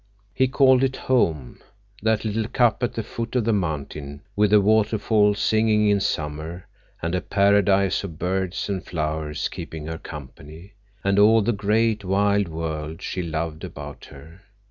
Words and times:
He 0.33 0.47
called 0.47 0.83
it 0.83 0.95
home, 0.95 1.59
that 2.01 2.25
little 2.25 2.47
cup 2.47 2.81
at 2.81 2.93
the 2.95 3.03
foot 3.03 3.35
of 3.35 3.45
the 3.45 3.53
mountain, 3.53 4.23
with 4.35 4.49
the 4.49 4.59
waterfall 4.59 5.35
singing 5.35 5.87
in 5.89 5.99
summer, 5.99 6.65
and 7.03 7.13
a 7.13 7.21
paradise 7.21 8.03
of 8.03 8.17
birds 8.17 8.67
and 8.67 8.83
flowers 8.83 9.47
keeping 9.47 9.85
her 9.85 9.99
company, 9.99 10.73
and 11.03 11.19
all 11.19 11.43
the 11.43 11.51
great, 11.53 12.03
wild 12.03 12.47
world 12.47 13.03
she 13.03 13.21
loved 13.21 13.63
about 13.63 14.05
her. 14.05 14.41